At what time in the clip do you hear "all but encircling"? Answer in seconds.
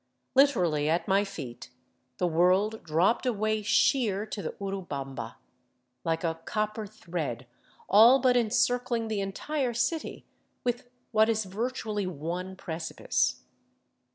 7.87-9.09